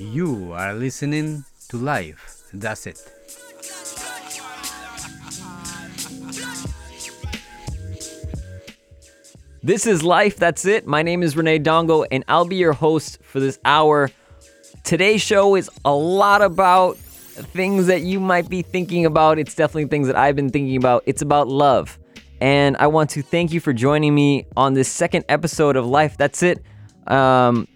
[0.00, 2.48] You are listening to Life.
[2.54, 2.96] That's it.
[9.62, 10.86] This is Life, that's it.
[10.86, 14.08] My name is Renee Dongo, and I'll be your host for this hour.
[14.84, 19.38] Today's show is a lot about things that you might be thinking about.
[19.38, 21.02] It's definitely things that I've been thinking about.
[21.04, 21.98] It's about love.
[22.40, 26.16] And I want to thank you for joining me on this second episode of Life,
[26.16, 26.64] that's it.
[27.06, 27.68] Um,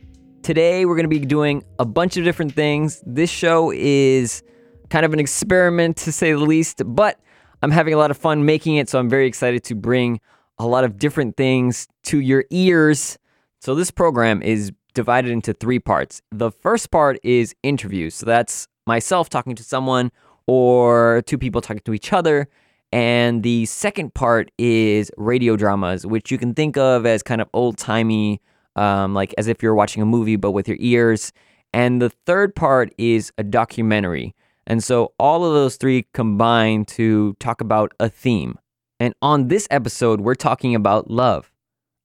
[0.44, 3.02] today, we're going to be doing a bunch of different things.
[3.06, 4.42] This show is
[4.90, 7.18] kind of an experiment, to say the least, but
[7.62, 10.20] I'm having a lot of fun making it, so I'm very excited to bring
[10.58, 13.18] a lot of different things to your ears.
[13.60, 16.20] So, this program is divided into three parts.
[16.30, 18.14] The first part is interviews.
[18.14, 20.12] So, that's myself talking to someone
[20.46, 22.48] or two people talking to each other.
[22.92, 27.48] And the second part is radio dramas, which you can think of as kind of
[27.54, 28.42] old timey,
[28.76, 31.32] um, like as if you're watching a movie, but with your ears.
[31.72, 34.34] And the third part is a documentary.
[34.66, 38.58] And so all of those three combine to talk about a theme.
[39.00, 41.52] And on this episode, we're talking about love,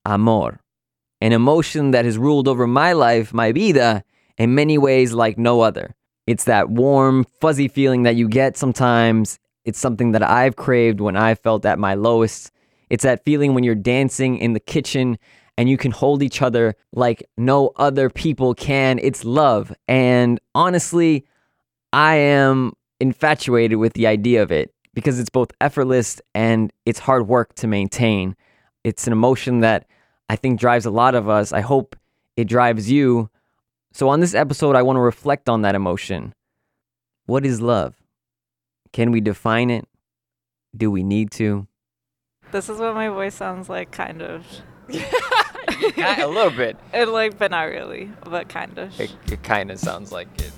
[0.04, 0.60] amor,
[1.20, 4.02] an emotion that has ruled over my life, my vida,
[4.36, 5.94] in many ways like no other.
[6.26, 9.38] It's that warm, fuzzy feeling that you get sometimes.
[9.64, 12.50] It's something that I've craved when I felt at my lowest.
[12.88, 15.18] It's that feeling when you're dancing in the kitchen
[15.60, 18.98] and you can hold each other like no other people can.
[18.98, 19.74] It's love.
[19.86, 21.26] And honestly,
[21.92, 27.28] I am infatuated with the idea of it because it's both effortless and it's hard
[27.28, 28.36] work to maintain.
[28.84, 29.86] It's an emotion that
[30.30, 31.52] I think drives a lot of us.
[31.52, 31.94] I hope
[32.38, 33.28] it drives you.
[33.92, 36.32] So, on this episode, I want to reflect on that emotion.
[37.26, 37.96] What is love?
[38.94, 39.86] Can we define it?
[40.74, 41.66] Do we need to?
[42.50, 44.46] This is what my voice sounds like, kind of.
[45.70, 46.76] a little bit.
[46.92, 48.98] And like, but not really, but kind of.
[49.00, 50.52] It, it kind of sounds like it.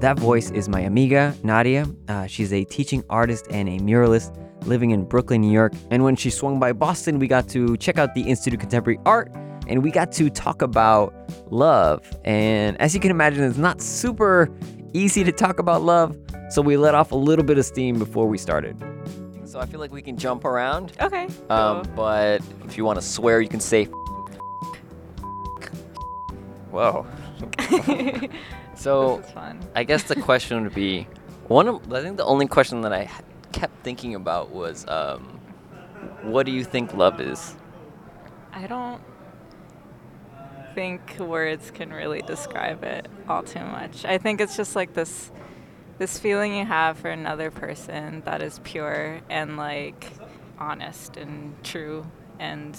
[0.00, 1.86] That voice is my amiga, Nadia.
[2.08, 4.36] Uh, she's a teaching artist and a muralist
[4.66, 5.72] living in Brooklyn, New York.
[5.90, 8.98] And when she swung by Boston, we got to check out the Institute of Contemporary
[9.06, 9.32] Art
[9.68, 11.14] and we got to talk about
[11.50, 12.04] love.
[12.24, 14.50] And as you can imagine, it's not super
[14.92, 16.16] easy to talk about love.
[16.50, 18.76] So we let off a little bit of steam before we started.
[19.52, 20.92] So I feel like we can jump around.
[20.98, 21.28] Okay.
[21.50, 21.92] Um, cool.
[21.94, 23.84] but if you want to swear, you can say.
[26.70, 27.06] Whoa.
[28.74, 29.22] so.
[29.74, 31.06] I guess the question would be
[31.48, 33.10] one of I think the only question that I
[33.52, 35.38] kept thinking about was um,
[36.22, 37.54] what do you think love is?
[38.54, 39.02] I don't
[40.74, 44.06] think words can really describe it all too much.
[44.06, 45.30] I think it's just like this
[45.98, 50.06] this feeling you have for another person that is pure and like
[50.58, 52.04] honest and true
[52.38, 52.76] and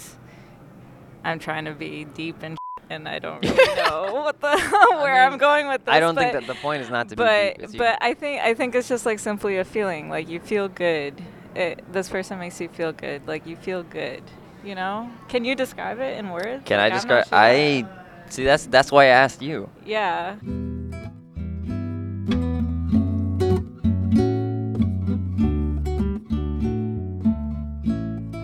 [1.24, 2.57] I'm trying to be deep and
[2.90, 4.57] and I don't really know what the
[5.01, 5.94] where mean, I'm going with this.
[5.94, 7.78] I don't but, think that the point is not to be but deep.
[7.78, 10.09] but I think I think it's just like simply a feeling.
[10.09, 11.22] Like you feel good.
[11.56, 13.28] It, this person makes you feel good.
[13.28, 14.24] Like you feel good.
[14.63, 15.09] You know?
[15.28, 16.63] Can you describe it in words?
[16.66, 17.25] can I Like, I'm describe?
[17.25, 17.38] sure.
[17.38, 17.85] I
[18.30, 18.44] see.
[18.44, 19.69] That's that's why I asked you.
[19.85, 20.35] Yeah.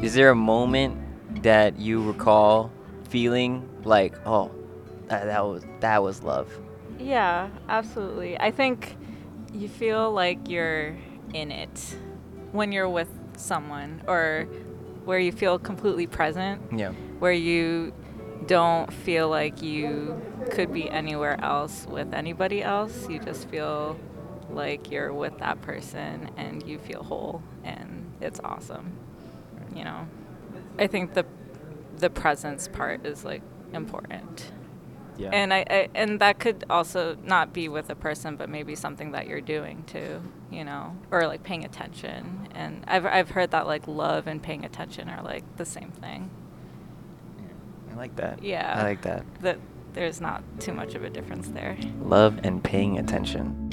[0.10, 2.72] Is there a moment that you recall
[3.10, 4.50] feeling like, oh,
[5.06, 6.52] that, that was that was love?
[6.98, 8.36] Yeah, absolutely.
[8.40, 8.98] I think
[9.54, 10.98] you feel like you're
[11.36, 11.96] in it
[12.54, 14.48] when you're with someone or
[15.06, 16.94] where you feel completely present, Yeah.
[17.20, 17.94] where you
[18.48, 23.08] don't feel like you could be anywhere else with anybody else.
[23.08, 23.96] You just feel
[24.50, 28.98] like you're with that person and you feel whole and it's awesome.
[29.76, 30.08] You know.
[30.78, 31.26] I think the
[31.98, 33.42] the presence part is like
[33.74, 34.52] important.
[35.18, 35.32] Yeah.
[35.34, 39.12] And I, I and that could also not be with a person, but maybe something
[39.12, 42.48] that you're doing too, you know, or like paying attention.
[42.56, 46.30] And I've I've heard that like love and paying attention are like the same thing.
[47.92, 48.42] I like that.
[48.42, 48.76] Yeah.
[48.80, 49.26] I like that.
[49.42, 49.60] That
[49.92, 51.78] there's not too much of a difference there.
[52.02, 53.66] Love and paying attention.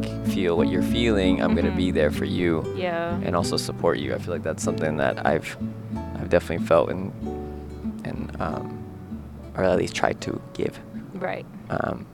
[0.00, 1.42] Like feel what you're feeling.
[1.42, 1.94] I'm gonna be Mhm.
[1.94, 3.18] there for you Yeah.
[3.22, 4.14] and also support you.
[4.14, 5.56] I feel like that's something that I've
[6.16, 7.12] I've definitely felt and
[8.04, 8.78] and um,
[9.56, 10.78] or at least tried to give.
[11.14, 11.46] Right.
[11.70, 12.06] Um,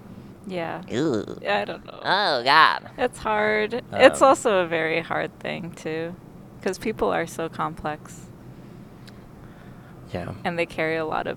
[0.46, 0.82] Yeah.
[0.88, 1.24] ew.
[1.48, 2.00] I don't know.
[2.04, 2.90] Oh God.
[2.98, 3.82] It's hard.
[3.92, 6.14] it's Um, also a very hard thing too,
[6.58, 8.26] because people are so complex
[10.12, 10.32] Yeah.
[10.44, 11.36] and they carry a lot of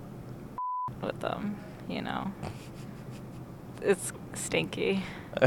[1.02, 1.58] with them.
[1.88, 2.32] You know.
[3.82, 5.04] It's stinky.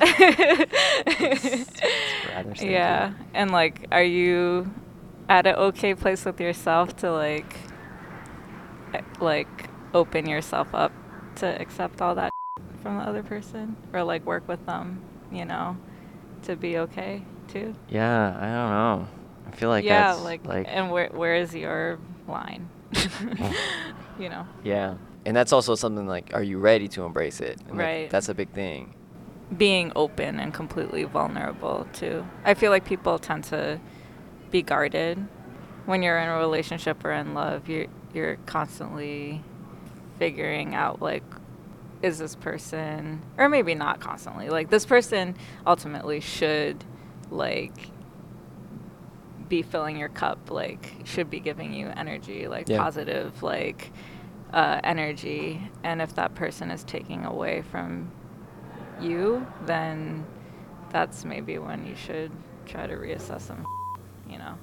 [2.54, 2.66] stinky.
[2.72, 4.70] yeah, and like, are you
[5.28, 7.56] at an okay place with yourself to like
[8.94, 10.92] eh, like open yourself up
[11.36, 12.30] to accept all that
[12.82, 15.00] from the other person or like work with them,
[15.32, 15.76] you know,
[16.42, 17.74] to be okay too.
[17.88, 19.08] Yeah, I don't know.
[19.46, 21.98] I feel like yeah, that's like, like and where where is your
[22.28, 22.68] line?
[24.18, 24.46] you know.
[24.64, 24.94] yeah.
[25.24, 27.58] And that's also something like are you ready to embrace it?
[27.68, 28.10] And that- Right.
[28.10, 28.94] that's a big thing.
[29.54, 32.26] Being open and completely vulnerable too.
[32.44, 33.80] I feel like people tend to
[34.50, 35.18] be guarded
[35.84, 37.68] when you're in a relationship or in love.
[37.68, 39.42] You're you're constantly
[40.18, 41.22] figuring out like
[42.02, 45.34] is this person or maybe not constantly like this person
[45.66, 46.82] ultimately should
[47.30, 47.72] like
[49.48, 52.78] be filling your cup like should be giving you energy like Yeah.
[52.78, 53.92] positive like
[54.52, 58.10] uh, energy and if that person is taking away from
[59.00, 60.24] you then
[60.90, 62.30] that's maybe when you should
[62.66, 63.64] try to reassess some
[64.30, 64.54] you know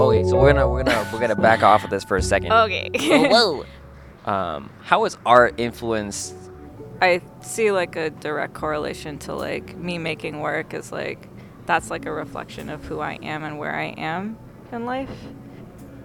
[0.00, 2.52] Okay, so we're gonna we're gonna we're gonna back off of this for a second.
[2.52, 2.90] okay
[3.28, 3.64] Whoa.
[4.24, 6.34] Um, how has art influenced?
[7.00, 11.28] I see like a direct correlation to like me making work is like
[11.66, 14.38] that's like a reflection of who I am and where I am
[14.72, 15.10] in life.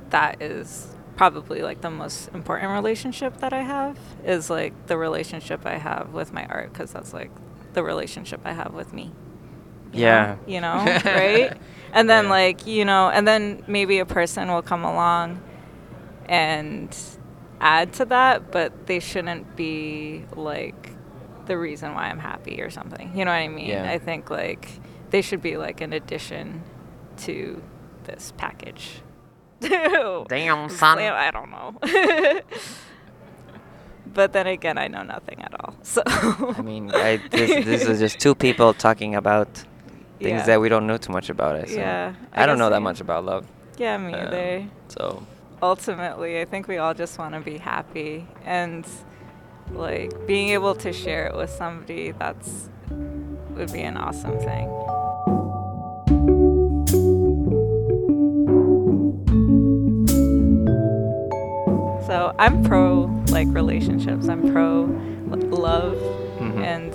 [0.10, 5.66] That is probably like the most important relationship that I have is like the relationship
[5.66, 7.32] I have with my art because that's like
[7.74, 9.12] the relationship I have with me.
[9.94, 10.36] you Yeah.
[10.48, 11.58] know, you know, right?
[11.94, 12.30] And then Yeah.
[12.32, 15.42] like, you know, and then maybe a person will come along
[16.28, 16.96] and
[17.62, 20.92] add to that, but they shouldn't be like
[21.48, 23.12] the reason why I'm happy or something.
[23.18, 23.70] You know what I mean?
[23.70, 23.90] Yeah.
[23.90, 24.70] I think like
[25.10, 26.64] they should be like an addition
[27.18, 27.62] to
[28.04, 29.02] this package.
[29.62, 31.00] Damn, son.
[31.00, 31.76] I don't know.
[34.14, 35.76] but then again, I know nothing at all.
[35.84, 39.48] So I mean, I, this, this is just two people talking about
[40.20, 40.46] things Yeah.
[40.46, 41.56] that we don't know too much about.
[41.58, 41.70] It.
[41.70, 43.46] So Yeah, I, I don't know that much about love.
[43.78, 44.66] yeah, me Um, either.
[44.90, 45.26] So
[45.62, 48.86] ultimately, I think we all just want to be happy and
[49.72, 52.70] like being able to share it with somebody that's
[53.52, 54.68] would be an awesome thing.
[62.10, 64.28] So I'm pro like relationships.
[64.28, 64.86] I'm pro
[65.56, 65.94] love
[66.40, 66.64] Mhm.
[66.64, 66.94] and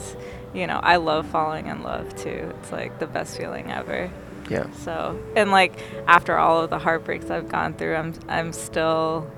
[0.53, 2.53] you know, I love falling in love too.
[2.61, 4.11] It's like the best feeling ever.
[4.51, 5.73] yeah, So, and like
[6.07, 9.31] after all of the heartbreaks I've gone through, I'm I'm still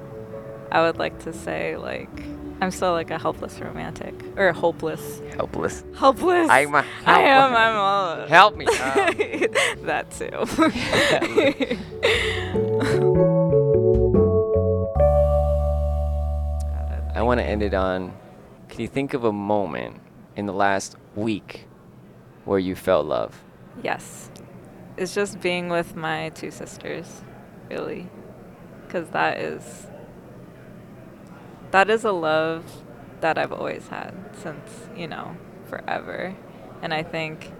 [0.72, 2.10] I would like to say like
[2.62, 5.20] I'm still like a helpless romantic or hopeless.
[5.36, 5.84] helpless.
[5.98, 6.48] Helpless.
[6.50, 7.54] I'm a I am.
[7.54, 8.64] I'm all Help me.
[8.80, 10.46] Um, that too.
[17.16, 18.14] I want to end it on.
[18.68, 20.02] Can you think of a moment
[20.36, 21.66] in the last week
[22.44, 23.42] where you felt love?
[23.82, 24.30] yes.
[24.98, 27.22] It's just being with my two sisters,
[27.70, 28.08] really.
[28.90, 29.86] Cuz that is
[31.70, 32.64] that is a love
[33.20, 36.34] that I've always had since, you know, forever.
[36.82, 37.50] And I think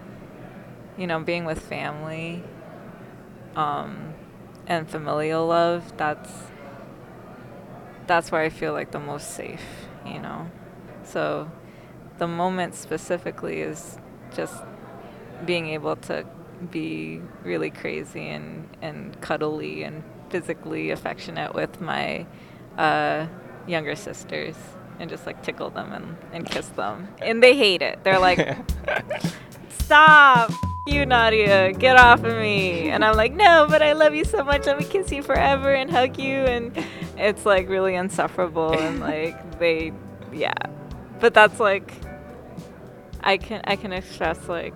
[0.97, 2.43] you know, being with family
[3.55, 4.13] um
[4.67, 6.31] and familial love, that's
[8.07, 9.63] that's where I feel like the most safe,
[10.05, 10.49] you know.
[11.03, 11.51] So
[12.17, 13.97] the moment specifically is
[14.35, 14.55] just
[15.45, 16.25] being able to
[16.71, 22.25] be really crazy and, and cuddly and physically affectionate with my
[22.77, 23.27] uh,
[23.67, 24.55] younger sisters
[24.99, 27.07] and just like tickle them and, and kiss them.
[27.21, 28.03] And they hate it.
[28.03, 28.57] They're like,
[29.69, 30.51] stop.
[30.87, 32.89] You, Nadia, get off of me.
[32.89, 34.65] And I'm like, no, but I love you so much.
[34.65, 36.33] Let me kiss you forever and hug you.
[36.33, 36.71] And
[37.17, 38.77] it's like really insufferable.
[38.77, 39.91] And like, they,
[40.31, 40.53] yeah.
[41.19, 41.91] But that's like,
[43.21, 44.75] I can I can express like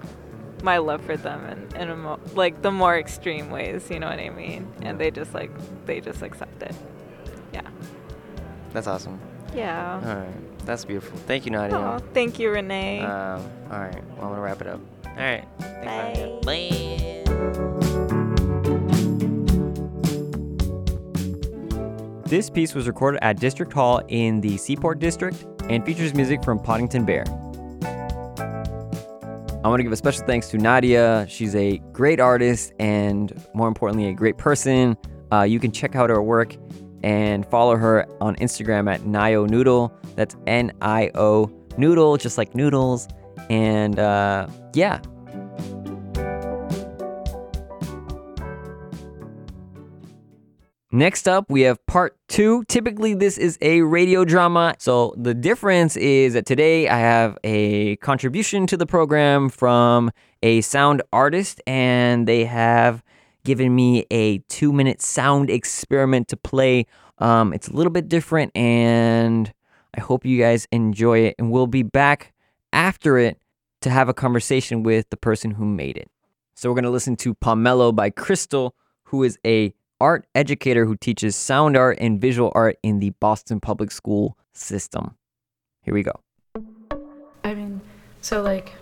[0.64, 4.10] my love for them in, in a mo- like the more extreme ways, you know
[4.10, 4.72] what I mean?
[4.82, 5.52] And they just like
[5.86, 6.76] they just accept it.
[7.54, 7.62] Yeah.
[8.74, 9.20] That's awesome.
[9.56, 10.02] Yeah.
[10.04, 11.18] All right, that's beautiful.
[11.20, 11.78] Thank you, Nadia.
[11.78, 13.02] Oh, thank you, Renee.
[13.02, 14.80] Um, all right, well, I'm gonna wrap it up.
[15.06, 15.46] All right.
[15.60, 16.40] Thanks, Nadia.
[16.44, 16.81] Bye.
[22.32, 26.60] This piece was recorded at District Hall in the Seaport District and features music from
[26.60, 27.26] Podington Bear.
[29.66, 31.26] I want to give a special thanks to Nadia.
[31.28, 34.96] She's a great artist and, more importantly, a great person.
[35.30, 36.56] Uh, you can check out her work
[37.04, 39.94] and follow her on Instagram at Nio Noodle.
[40.16, 43.10] That's N I O Noodle, just like noodles.
[43.50, 45.02] And uh, yeah,
[50.94, 52.66] Next up, we have part two.
[52.66, 54.76] Typically, this is a radio drama.
[54.78, 60.12] So, the difference is that today I have a contribution to the program from
[60.44, 63.04] a sound artist, and they have
[63.46, 66.88] given me a two minute sound experiment to play.
[67.20, 69.54] Um, it's a little bit different, and
[69.96, 71.36] I hope you guys enjoy it.
[71.40, 72.34] And we'll be back
[72.74, 73.40] after it
[73.80, 76.12] to have a conversation with the person who made it.
[76.54, 80.98] So, we're going to listen to Pomelo by Crystal, who is a art educator who
[80.98, 85.16] teaches sound art and visual art in the Boston Public School system.
[85.84, 86.20] Here we go.
[87.44, 87.80] I mean,
[88.22, 88.74] so like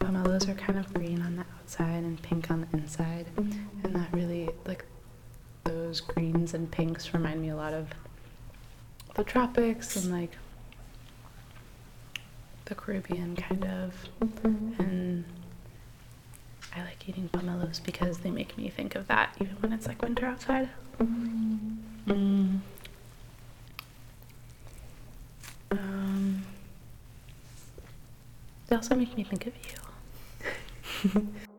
[0.00, 4.12] pomelos are kind of green on the outside and pink on the inside, and that
[4.12, 4.84] really like
[5.62, 7.88] those greens and pinks remind me a lot of
[9.14, 10.32] the tropics and like
[12.64, 14.82] the Caribbean kind of, mm-hmm.
[14.82, 15.03] and I like
[17.06, 20.68] eating pomelos because they make me think of that even when it's like winter outside.
[21.00, 22.60] Mm.
[25.70, 26.44] Um,
[28.68, 29.52] they also make me think of
[31.12, 31.28] you.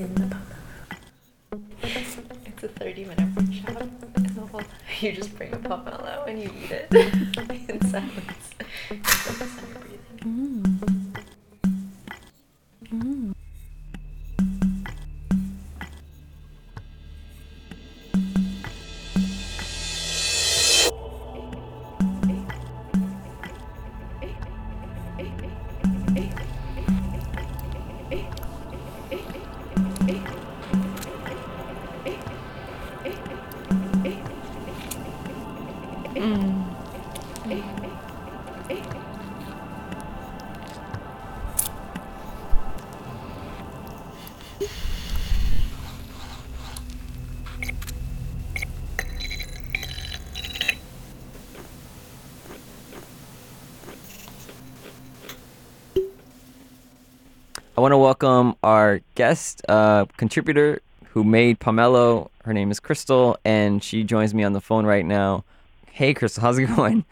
[0.00, 0.36] in the.
[1.82, 3.82] It's a 30 minute workshop.
[5.00, 6.92] You just bring a pomelo and you eat it
[7.70, 8.50] in silence.
[59.30, 62.30] Guest uh, contributor who made Pomelo.
[62.42, 65.44] Her name is Crystal, and she joins me on the phone right now.
[65.92, 67.04] Hey, Crystal, how's it going?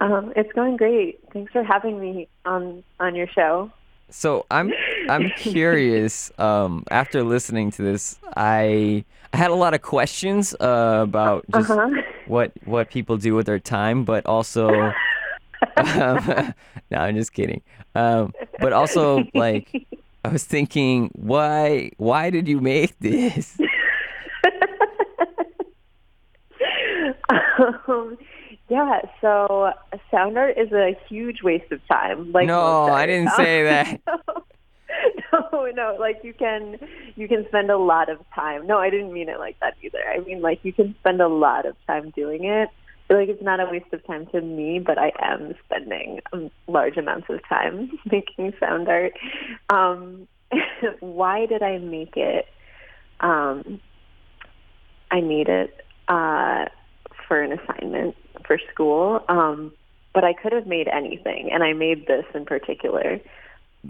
[0.00, 1.18] um, it's going great.
[1.32, 3.70] Thanks for having me on on your show.
[4.10, 4.72] So I'm
[5.08, 6.30] I'm curious.
[6.38, 11.68] Um, after listening to this, I I had a lot of questions uh, about just
[11.70, 11.90] Uh-huh.
[12.26, 14.92] what what people do with their time, but also.
[15.76, 16.54] Um,
[16.90, 17.62] no, I'm just kidding.
[17.94, 19.86] Um, but also, like,
[20.24, 23.58] I was thinking, why why did you make this?
[27.88, 28.16] um,
[28.68, 29.72] yeah, so
[30.10, 32.32] sound art is a huge waste of time.
[32.32, 34.00] Like No, I didn't say that.
[35.32, 36.78] no, no, like you can
[37.16, 38.66] you can spend a lot of time.
[38.66, 39.98] No, I didn't mean it like that either.
[40.08, 42.70] I mean like you can spend a lot of time doing it.
[43.14, 46.20] Like it's not a waste of time to me, but I am spending
[46.66, 49.12] large amounts of time making sound art.
[49.70, 50.26] Um,
[51.00, 52.46] why did I make it?
[53.20, 53.80] Um,
[55.10, 56.66] I made it uh,
[57.28, 58.16] for an assignment
[58.46, 59.72] for school, um,
[60.12, 63.20] but I could have made anything, and I made this in particular.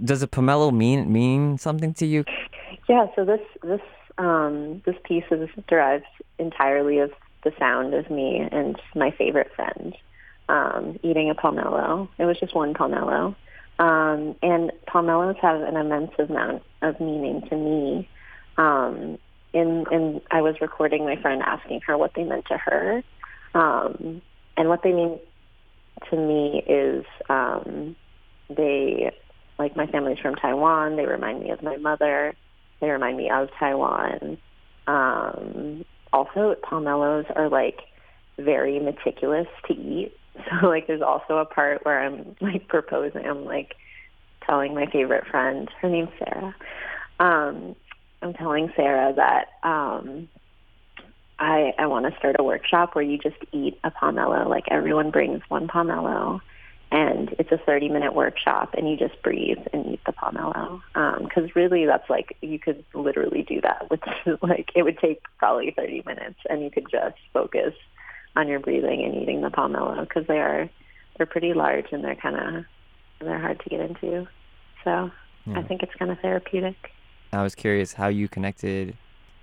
[0.05, 2.25] Does a pomelo mean mean something to you?
[2.89, 3.81] Yeah, so this this
[4.19, 6.05] um, this piece is derived
[6.39, 7.11] entirely of
[7.45, 9.95] the sound of me and my favorite friend
[10.49, 12.09] um, eating a pomelo.
[12.19, 13.35] It was just one pomelo,
[13.79, 18.09] um, and pomelos have an immense amount of meaning to me.
[18.57, 19.19] Um,
[19.53, 23.03] in, in I was recording my friend asking her what they meant to her,
[23.55, 24.23] um,
[24.57, 25.19] and what they mean
[26.11, 27.97] to me is um,
[28.49, 29.13] they
[29.59, 30.97] like my family's from Taiwan.
[30.97, 32.35] They remind me of my mother.
[32.81, 34.39] They remind me of Taiwan.
[34.87, 35.85] Um,
[36.15, 37.81] also, pomelos are like
[38.39, 40.13] very meticulous to eat.
[40.51, 43.25] So like, there's also a part where I'm like proposing.
[43.25, 43.77] I'm like
[44.45, 46.57] telling my favorite friend, her name's Sarah.
[47.21, 47.77] Um,
[48.21, 50.29] I'm telling Sarah that um,
[51.39, 54.49] I I want to start a workshop where you just eat a pomelo.
[54.49, 56.41] Like everyone brings one pomelo,
[56.91, 60.81] and it's a 30 minute workshop, and you just breathe and eat the pomelo.
[61.23, 64.01] Because really, that's like you could literally do that with
[64.43, 67.75] like it would take probably 30 minutes, and you could just focus
[68.37, 70.69] on your breathing and eating the pomelo because they are
[71.17, 72.65] they're pretty large and they're kind of
[73.21, 74.27] they're hard to get into.
[74.83, 75.11] So
[75.47, 75.59] Yeah.
[75.59, 76.91] I think it's kind of therapeutic.
[77.33, 78.97] I was curious how you connected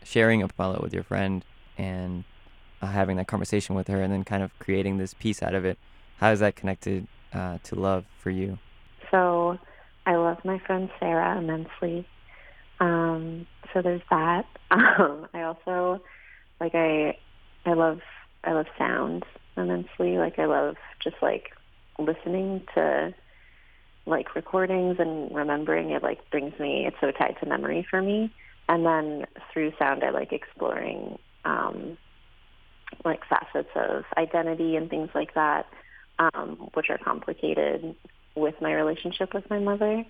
[0.04, 1.46] sharing a pomelo with your friend
[1.78, 2.24] and
[2.82, 5.66] uh, having that conversation with her and then kind of creating this piece out of
[5.66, 5.78] it.
[6.18, 8.58] How is that connected uh, to love for you?
[9.10, 9.58] So
[10.06, 12.08] I love my friend Sarah immensely.
[12.80, 14.46] Um, so there's that.
[14.72, 16.02] Um, I also
[16.62, 17.18] like I
[17.66, 18.00] I love
[18.44, 19.26] I love sound
[19.58, 20.18] immensely.
[20.18, 21.52] Like I love just like
[22.00, 23.14] listening to
[24.06, 28.34] like recordings and remembering it like brings me it's so tied to memory for me.
[28.70, 31.98] And then through sound I like exploring um
[33.04, 35.66] like facets of identity and things like that,
[36.22, 37.96] um, which are complicated
[38.36, 40.06] with my relationship with my mother,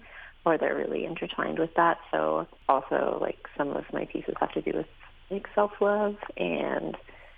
[0.46, 2.00] or they're really intertwined with that.
[2.12, 4.88] So also like some of my pieces have to do with
[5.30, 6.98] like self-love and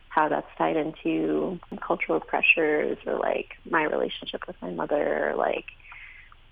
[0.10, 5.66] how that's tied into cultural pressures or like my relationship with my mother or like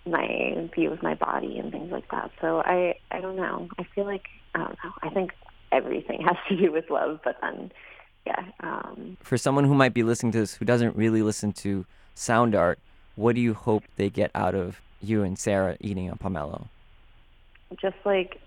[0.06, 2.32] my view of my body and things like that.
[2.42, 3.70] So I, I don't know.
[3.78, 4.26] I feel like,
[4.56, 4.92] I don't know.
[5.04, 5.32] I think
[5.72, 7.72] everything has to do with love, but then,
[8.26, 11.86] yeah, um, For someone who might be listening to this who doesn't really listen to
[12.22, 12.80] sound art,
[13.16, 16.68] what do you hope they get out of you and Sarah eating a pomelo?
[17.82, 18.40] just like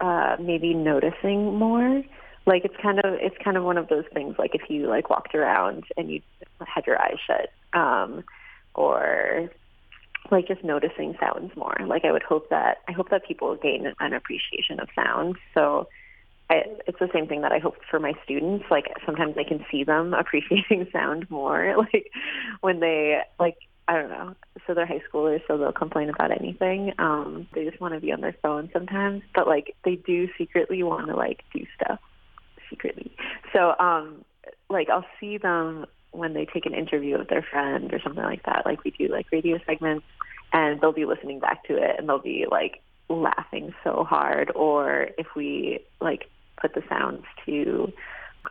[0.00, 2.02] uh maybe noticing more.
[2.44, 5.10] Like it's kind of it's kind of one of those things like if you like
[5.10, 6.20] walked around and you
[6.66, 8.22] had your eyes shut um
[8.74, 9.50] or
[10.30, 11.76] like just noticing sounds more.
[11.86, 15.88] Like i would hope that i hope that people gain an appreciation of sound so
[16.48, 18.66] I, it's the same thing that I hope for my students.
[18.70, 21.74] Like sometimes I can see them appreciating sound more.
[21.92, 22.10] Like
[22.60, 23.56] when they like
[23.88, 24.34] I don't know.
[24.66, 26.92] So they're high schoolers, so they'll complain about anything.
[26.98, 30.82] Um, they just want to be on their phone sometimes, but like they do secretly
[30.82, 32.00] want to like do stuff
[32.68, 33.14] secretly.
[33.52, 34.24] So um,
[34.68, 38.44] like I'll see them when they take an interview with their friend or something like
[38.44, 38.66] that.
[38.66, 40.06] Like we do like radio segments,
[40.52, 44.50] and they'll be listening back to it, and they'll be like laughing so hard.
[44.56, 46.28] Or if we like
[46.60, 47.92] put the sounds to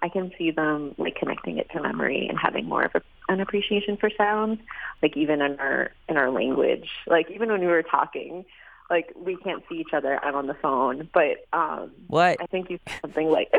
[0.01, 3.39] I can see them like connecting it to memory and having more of a, an
[3.39, 4.59] appreciation for sound.
[5.01, 8.45] Like even in our in our language, like even when we were talking,
[8.89, 10.19] like we can't see each other.
[10.23, 12.41] I'm on the phone, but um, What?
[12.41, 13.51] I think you said something like.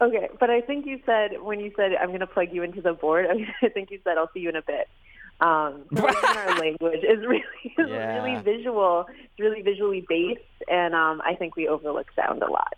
[0.00, 2.82] okay, but I think you said when you said I'm going to plug you into
[2.82, 3.26] the board.
[3.62, 4.88] I think you said I'll see you in a bit.
[5.40, 8.22] Um, so like in our language is really is Yeah.
[8.24, 9.06] really visual.
[9.08, 12.74] It's really visually based, and um, I think we overlook sound a lot.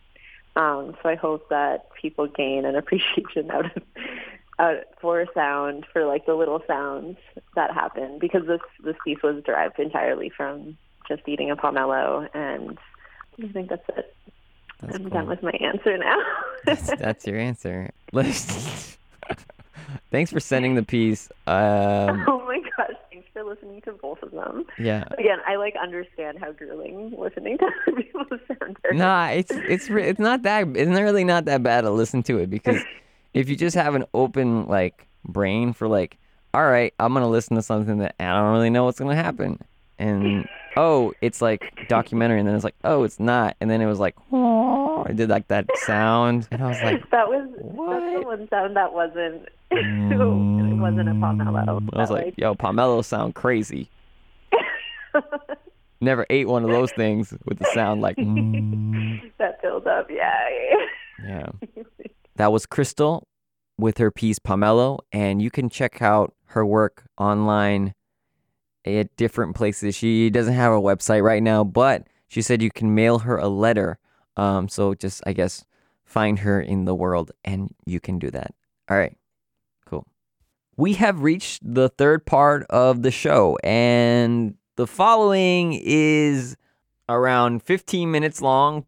[0.56, 3.82] Um, so I hope that people gain an appreciation out of
[4.58, 7.16] out for sound, for like the little sounds
[7.54, 12.76] that happen, because this this piece was derived entirely from just eating a pomelo, and
[13.40, 14.14] I think that's it.
[14.80, 15.10] That's I'm cool.
[15.10, 16.18] done with my answer now.
[16.66, 17.90] that's, that's your answer.
[20.10, 21.28] Thanks for sending the piece.
[21.46, 22.44] Um, oh
[23.44, 23.58] my gosh!
[23.58, 24.64] Thanks for listening to both of them.
[24.78, 25.04] yeah.
[25.18, 28.76] Again, I like understand how grueling listening to other people's sound.
[28.92, 32.38] Nah, it's it's re- it's not that it's really not that bad to listen to
[32.38, 32.82] it because
[33.34, 36.16] if you just have an open like brain for like,
[36.54, 39.58] all right, I'm gonna listen to something that I don't really know what's gonna happen,
[39.98, 43.86] and oh, it's like documentary, and then it's like, oh, it's not, and then it
[43.86, 48.14] was like, oh, I did like that sound, and I was like, that was that's
[48.14, 50.57] the one sound that wasn't mm.
[50.80, 51.88] Wasn't a pomelo.
[51.92, 53.90] I was like, yo, pomelo sound crazy.
[56.00, 58.16] Never ate one of those things with the sound like.
[58.16, 59.20] mm.
[59.38, 60.48] that build up, yeah.
[61.24, 61.46] Yeah.
[62.36, 63.26] That was Crystal
[63.78, 67.94] with her piece Pomelo, and you can check out her work online
[68.84, 69.94] at different places.
[69.94, 73.48] She doesn't have a website right now, but she said you can mail her a
[73.48, 73.98] letter.
[74.36, 75.64] Um, so just, I guess,
[76.04, 78.54] find her in the world, and you can do that.
[78.88, 79.16] All right.
[80.78, 86.56] We have reached the third part of the show, and the following is
[87.08, 88.86] around 15 minutes long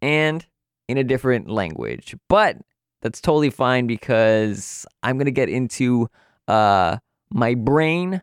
[0.00, 0.46] and
[0.86, 2.14] in a different language.
[2.28, 2.58] But
[3.00, 6.06] that's totally fine because I'm going to get into
[6.46, 6.98] uh,
[7.32, 8.22] my brain.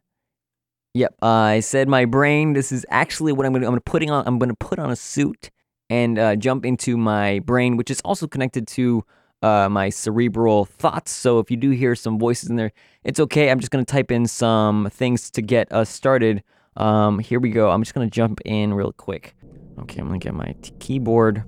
[0.94, 2.54] Yep, uh, I said my brain.
[2.54, 4.92] This is actually what I'm going to I'm putting on I'm going to put on
[4.92, 5.52] a suit
[5.90, 9.04] and uh, jump into my brain, which is also connected to
[9.42, 11.12] uh, my cerebral thoughts.
[11.12, 12.72] So if you do hear some voices in there,
[13.04, 13.50] it's okay.
[13.50, 16.44] I'm just going to type in some things to get us started.
[16.78, 17.70] Um, here we go.
[17.72, 19.36] I'm just going to jump in real quick.
[19.80, 21.44] Okay, I'm going to get my t- keyboard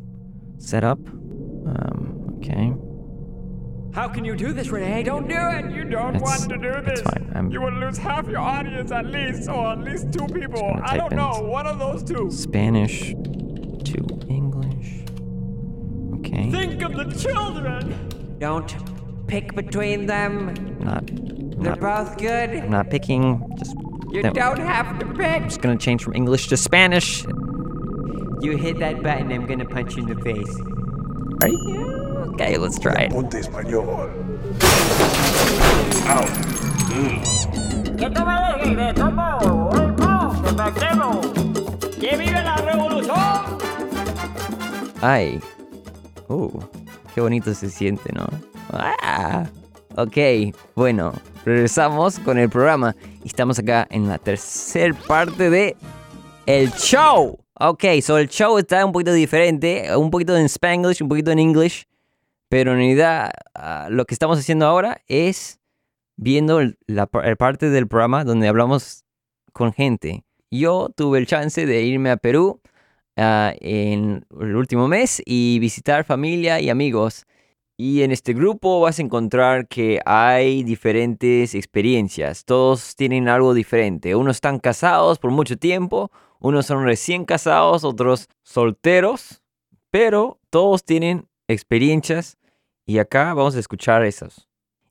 [0.58, 1.00] set up.
[1.00, 2.74] Um, okay.
[3.94, 5.04] How can you do this, Renee?
[5.04, 5.70] Don't do it!
[5.76, 7.02] You don't It's- want to do this.
[7.02, 7.30] it's fine.
[7.36, 10.80] I'm- You will lose half your audience at least, or at least two people.
[10.82, 11.42] I don't know.
[11.42, 12.32] One of those two.
[12.32, 13.98] Spanish to
[14.30, 14.41] English.
[16.32, 16.50] Okay.
[16.50, 18.38] Think of the children!
[18.40, 18.74] Don't
[19.28, 20.56] pick between them.
[20.80, 22.52] Not, They're not, both good.
[22.52, 23.44] I'm not picking.
[23.58, 23.76] Just
[24.12, 24.32] You no.
[24.32, 25.42] don't have to pick.
[25.42, 27.26] I'm just gonna change from English to Spanish.
[28.42, 30.56] You hit that button, I'm gonna punch you in the face.
[31.42, 31.54] Right?
[32.34, 33.12] Okay, let's try it.
[42.00, 43.60] ¡Que vive la revolución!
[45.02, 45.40] Ay.
[46.32, 46.60] Uh,
[47.14, 48.26] qué bonito se siente, ¿no?
[48.70, 49.46] Ah.
[49.98, 50.16] Ok,
[50.76, 51.12] bueno,
[51.44, 52.96] regresamos con el programa.
[53.24, 55.76] Y estamos acá en la tercera parte de
[56.46, 57.38] el show.
[57.60, 61.40] Ok, so el show está un poquito diferente, un poquito en Spanglish, un poquito en
[61.40, 61.86] English.
[62.48, 65.60] Pero en realidad ah, lo que estamos haciendo ahora es
[66.16, 69.04] viendo la, el parte del programa donde hablamos
[69.52, 70.24] con gente.
[70.50, 72.62] Yo tuve el chance de irme a Perú
[73.22, 77.26] ah, en el último mes y visitar familia y amigos.
[77.78, 82.46] Y en este grupo vas a encontrar que hay diferentes experiencias.
[82.46, 84.16] Todos tienen algo diferente.
[84.16, 89.42] Unos están casados por mucho tiempo, unos son recién casados, otros solteros,
[89.90, 92.38] pero todos tienen experiencias
[92.86, 94.48] y acá vamos a escuchar esos.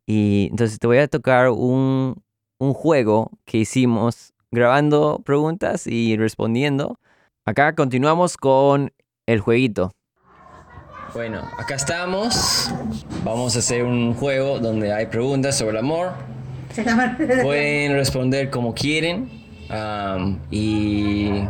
[0.06, 2.22] Y entonces te voy a tocar un,
[2.58, 6.98] un juego que hicimos grabando preguntas y respondiendo.
[7.46, 8.92] Acá continuamos con
[9.26, 9.92] el jueguito.
[11.14, 12.72] Bueno, acá estamos.
[13.24, 16.12] Vamos a hacer un juego donde hay preguntas sobre el amor.
[17.42, 19.28] Pueden responder como quieren.
[20.50, 21.42] y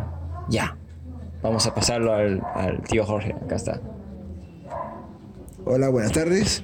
[0.48, 0.76] ya.
[1.42, 3.34] Vamos a pasarlo al, al tío Jorge.
[3.34, 3.80] Acá está.
[5.64, 6.62] Hola, buenas tardes.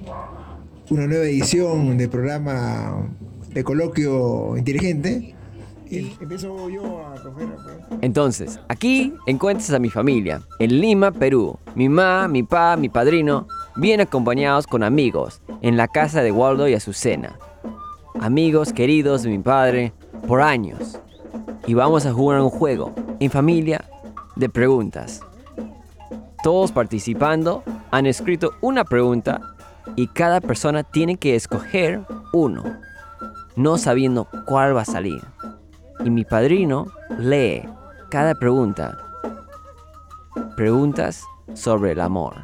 [0.88, 3.08] Una nueva edición del programa
[3.50, 5.35] de coloquio inteligente.
[5.88, 7.48] Y empiezo yo a coger.
[7.62, 8.00] pues.
[8.00, 11.58] Entonces, aquí encuentras a mi familia, en Lima, Perú.
[11.74, 13.46] Mi mamá, mi pa, mi padrino,
[13.76, 17.38] bien acompañados con amigos, en la casa de Waldo y Azucena.
[18.20, 19.92] Amigos queridos de mi padre,
[20.26, 20.98] por años.
[21.66, 23.84] Y vamos a jugar un juego, en familia,
[24.34, 25.20] de preguntas.
[26.42, 29.40] Todos participando han escrito una pregunta
[29.94, 32.64] y cada persona tiene que escoger uno,
[33.54, 35.22] no sabiendo cuál va a salir
[36.06, 36.86] y mi padrino
[37.18, 37.62] lee
[38.10, 38.96] cada pregunta.
[40.56, 41.22] Preguntas
[41.54, 42.34] sobre el amor.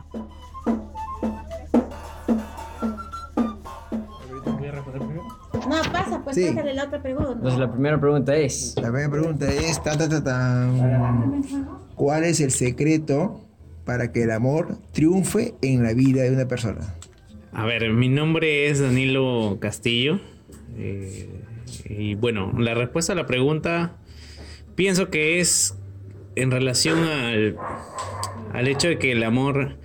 [5.68, 6.46] No, pasa, pues Sí.
[6.48, 7.32] pásale la otra pregunta.
[7.32, 11.42] Entonces la primera pregunta es, La primera pregunta es: ta, ta, ta, tan.
[11.94, 13.40] ¿Cuál es el secreto
[13.84, 16.94] para que el amor triunfe en la vida de una persona?
[17.52, 20.20] A ver, mi nombre es Danilo Castillo.
[20.76, 21.28] eh,
[21.88, 23.96] y bueno, la respuesta a la pregunta
[24.74, 25.76] pienso que es
[26.36, 27.56] en relación al,
[28.52, 29.76] al hecho de que el amor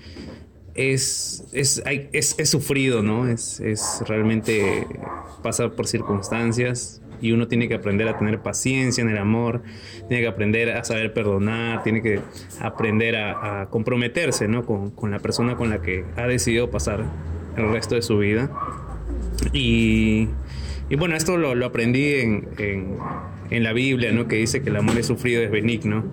[0.75, 3.27] es, es, es, es sufrido, ¿no?
[3.27, 4.87] Es, es realmente
[5.43, 9.63] pasa por circunstancias y uno tiene que aprender a tener paciencia en el amor,
[10.07, 12.19] tiene que aprender a saber perdonar, tiene que
[12.61, 14.65] aprender a, a comprometerse, ¿no?
[14.65, 17.03] Con, con la persona con la que ha decidido pasar
[17.57, 18.51] el resto de su vida.
[19.53, 20.29] Y,
[20.89, 22.97] y bueno, esto lo, lo aprendí en, en-
[23.49, 24.27] en la Biblia, ¿no?
[24.27, 26.03] Que dice que el amor es sufrido, es benigno,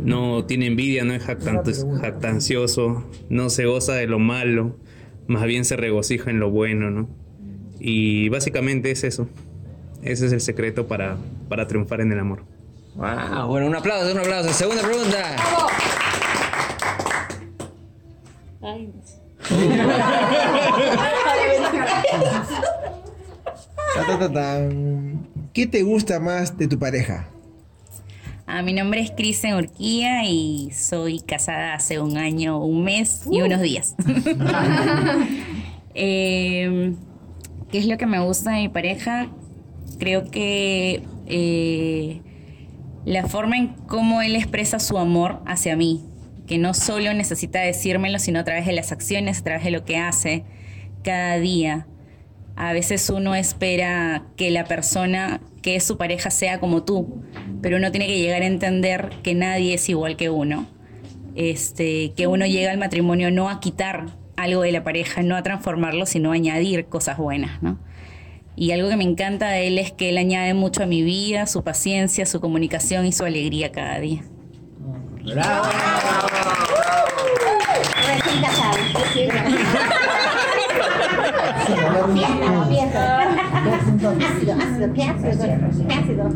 [0.00, 1.62] no tiene envidia, no es jactan-
[2.00, 4.76] jactancioso, no se goza de lo malo,
[5.26, 7.08] más bien se regocija en lo bueno, ¿no?
[7.80, 9.28] Y básicamente es eso.
[10.02, 11.16] Ese es el secreto para,
[11.48, 12.44] para triunfar en el amor.
[12.94, 14.52] wow, bueno, un aplauso, un aplauso.
[14.52, 15.36] Segunda pregunta.
[18.62, 18.92] Ay,
[19.48, 19.52] Ta,
[21.22, 23.85] ta, ta, tan.
[25.52, 27.28] ¿Qué te gusta más de tu pareja?
[28.46, 33.42] Ah, mi nombre es Krisen Urquía y soy casada hace un año, un mes y
[33.42, 33.94] unos días.
[35.98, 36.92] Eh,
[37.70, 39.28] ¿Qué es lo que me gusta de mi pareja?
[39.98, 42.20] Creo que eh,
[43.06, 46.04] la forma en cómo él expresa su amor hacia mí,
[46.46, 49.86] que no solo necesita decírmelo, sino a través de las acciones, a través de lo
[49.86, 50.44] que hace
[51.02, 51.86] cada día.
[52.56, 57.22] A veces uno espera que la persona que es su pareja sea como tú,
[57.60, 60.66] pero uno tiene que llegar a entender que nadie es igual que uno.
[61.34, 65.42] Este, que uno llega al matrimonio no a quitar algo de la pareja, no a
[65.42, 67.78] transformarlo, sino a añadir cosas buenas, ¿no?
[68.56, 71.46] Y algo que me encanta de él es que él añade mucho a mi vida,
[71.46, 74.22] su paciencia, su comunicación y su alegría cada día.
[82.06, 83.28] Recién casado.
[83.72, 85.44] Ácido, ácido, ¿qué ácido?
[85.88, 86.30] ¿Qué ácido?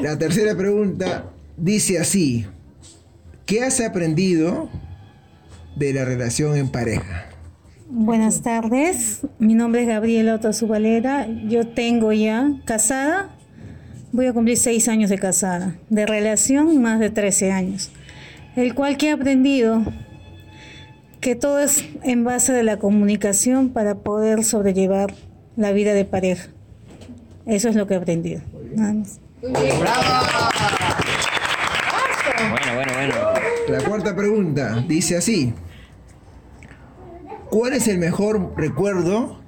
[0.00, 1.24] La tercera pregunta
[1.56, 2.46] dice así.
[3.44, 4.68] ¿Qué has aprendido
[5.76, 7.26] de la relación en pareja?
[7.88, 13.30] Buenas tardes, mi nombre es Gabriela Otozubalera, yo tengo ya casada,
[14.10, 17.92] voy a cumplir seis años de casada, de relación más de 13 años,
[18.56, 19.84] el cual que he aprendido
[21.20, 25.14] que todo es en base de la comunicación para poder sobrellevar
[25.56, 26.48] la vida de pareja.
[27.46, 28.42] Eso es lo que he aprendido.
[28.74, 29.20] Nada más.
[29.42, 29.58] Bueno,
[32.74, 33.14] bueno, bueno.
[33.68, 35.54] La cuarta pregunta dice así.
[37.50, 39.40] ¿Cuál es el mejor recuerdo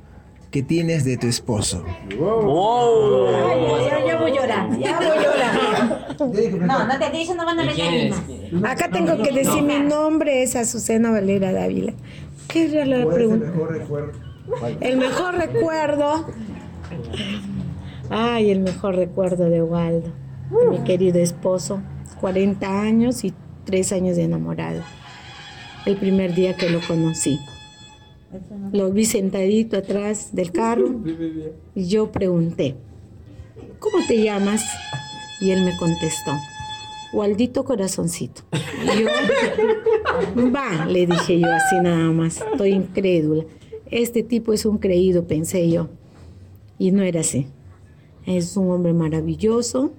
[0.51, 1.85] que tienes de tu esposo?
[2.09, 6.17] Ya, ya voy a llorar, ya voy a llorar.
[6.67, 8.23] No, no te dicen, no van a ver lágrimas.
[8.65, 11.93] Acá tengo que decir mi nombre es Azucena Valera Dávila.
[12.49, 13.53] ¿Qué era la pregunta?
[13.69, 14.13] recuerdo?
[14.81, 16.27] El mejor recuerdo.
[18.11, 20.11] Ay, el mejor recuerdo de Waldo,
[20.51, 21.83] de mi querido esposo.
[22.21, 23.35] 40 años y
[23.65, 24.83] 3 años de enamorado.
[25.85, 27.39] El primer día que lo conocí.
[28.73, 31.01] Lo vi sentadito atrás del carro
[31.75, 32.77] y yo pregunté,
[33.79, 34.63] ¿cómo te llamas?
[35.41, 36.33] Y él me contestó,
[37.13, 38.43] Waldito Corazoncito.
[38.83, 39.09] Y yo,
[40.53, 43.45] va, le dije yo así nada más, estoy incrédula.
[43.91, 45.89] Este tipo es un creído, pensé yo.
[46.79, 47.47] Y no era así.
[48.27, 49.93] Es un hombre maravilloso.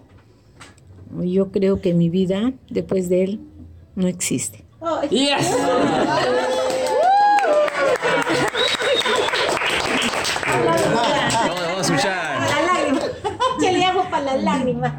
[1.23, 3.39] Yo creo que mi vida después de él
[3.95, 4.63] no existe.
[5.09, 5.51] Yes.
[14.57, 14.93] Lágrimas?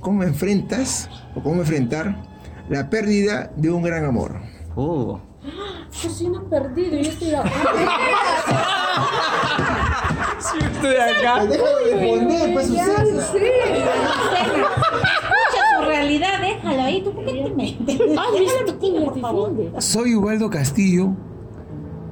[0.00, 2.22] ¿Cómo enfrentas o cómo enfrentar
[2.68, 4.40] la pérdida de un gran amor?
[4.76, 5.18] Uh.
[6.02, 7.50] Yo soy una perdido, yo estoy acá.
[10.38, 11.44] Sí, estoy acá.
[11.44, 13.04] Déjalo responder, pues, Susana.
[13.04, 13.52] sé.
[14.80, 17.02] Escucha su realidad, déjalo ahí.
[17.02, 17.98] ¿Tú por qué te metes?
[19.04, 19.52] Por favor.
[19.78, 21.10] Soy Ubaldo Castillo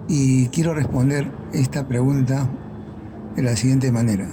[0.09, 2.49] y quiero responder esta pregunta
[3.35, 4.29] de la siguiente manera.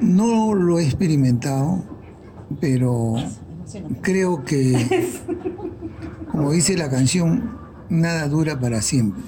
[0.00, 1.84] No lo he experimentado,
[2.60, 3.16] pero
[4.02, 5.10] creo que,
[6.30, 7.58] como dice la canción,
[7.88, 9.22] nada dura para siempre.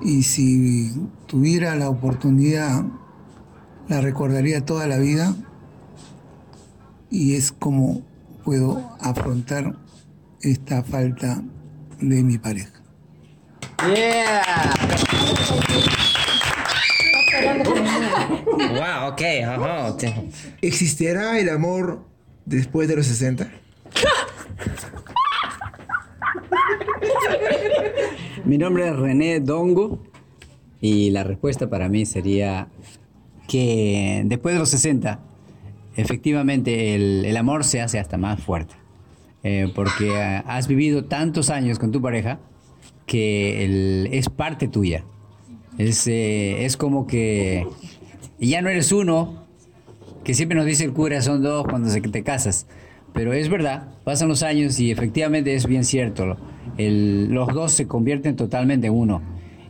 [0.00, 0.92] Y si
[1.26, 2.84] tuviera la oportunidad,
[3.88, 5.34] la recordaría toda la vida
[7.10, 8.02] y es como
[8.44, 9.76] puedo afrontar
[10.40, 11.42] esta falta
[12.00, 12.82] de mi pareja.
[13.86, 14.72] Yeah.
[17.32, 19.96] Wow, ok, ajá.
[20.60, 22.04] ¿Existirá el amor
[22.44, 23.50] después de los 60?
[28.44, 30.02] Mi nombre es René Dongo
[30.80, 32.68] y la respuesta para mí sería
[33.48, 35.20] que después de los 60,
[35.96, 38.74] efectivamente el, el amor se hace hasta más fuerte.
[39.44, 42.38] Eh, porque eh, has vivido tantos años con tu pareja
[43.06, 45.04] que el- es parte tuya.
[45.78, 47.66] Es, eh, es como que
[48.38, 49.42] ya no eres uno,
[50.24, 52.66] que siempre nos dice el cura, son dos cuando se- te casas.
[53.12, 56.36] Pero es verdad, pasan los años y efectivamente es bien cierto.
[56.78, 59.20] Los dos se convierten totalmente en uno.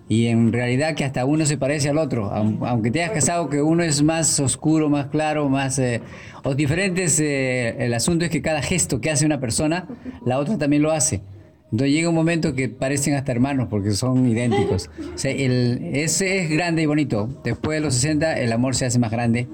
[0.08, 2.30] Y en realidad que hasta uno se parece al otro.
[2.32, 5.78] Aun- Aunque te hayas casado, que uno es más oscuro, más claro, más...
[5.78, 6.02] eh,
[6.44, 9.86] o diferentes, eh, el asunto es que cada gesto que hace una persona,
[10.26, 11.22] la otra también lo hace.
[11.72, 14.90] Entonces llega un momento que parecen hasta hermanos porque son idénticos.
[15.14, 17.28] O sea, el, ese es grande y bonito.
[17.44, 19.48] Después de los 60 el amor se hace más grande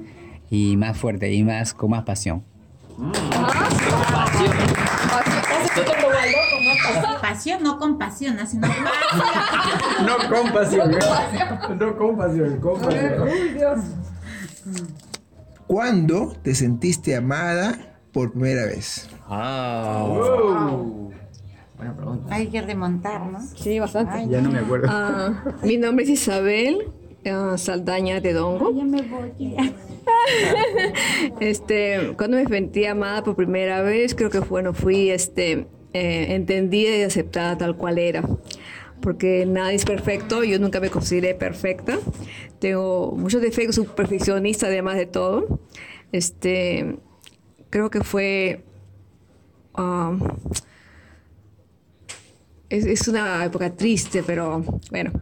[0.51, 2.45] y más fuerte y más con más pasión.
[7.21, 8.87] Pasión, no compasión, sino pasión.
[10.07, 10.91] No compasión,
[11.79, 13.29] no compasión, compasión.
[15.67, 19.09] ¿Cuándo te sentiste amada por primera vez?
[21.79, 22.35] Buena pregunta.
[22.35, 23.41] Hay que remontar, ¿no?
[23.41, 24.29] Sí, bastante.
[24.29, 24.89] Ya no me acuerdo.
[24.91, 26.91] Ah, mi nombre es Isabel
[27.31, 28.75] ah, Saldaña de Dongo.
[28.75, 29.57] Ya me voy.
[31.41, 36.97] Este, cuando me sentí amada por primera vez, creo que bueno, fui este, eh, entendida
[36.97, 38.25] y aceptada tal cual era.
[39.01, 41.99] Porque nadie es perfecto, yo nunca me consideré perfecta.
[42.59, 45.61] Tengo muchos defectos, soy perfeccionista además de todo.
[46.11, 46.99] Este,
[47.71, 48.65] creo que fue
[49.77, 50.21] um,
[52.69, 55.13] es, es una época triste, pero bueno,